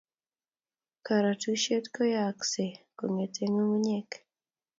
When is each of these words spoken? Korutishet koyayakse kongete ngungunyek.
Korutishet 1.05 1.85
koyayakse 1.95 2.63
kongete 2.97 3.43
ngungunyek. 3.51 4.09